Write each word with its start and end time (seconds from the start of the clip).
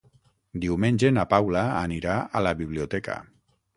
Diumenge 0.61 1.11
na 1.17 1.25
Paula 1.33 1.63
anirà 1.81 2.17
a 2.41 2.43
la 2.49 2.55
biblioteca. 2.63 3.19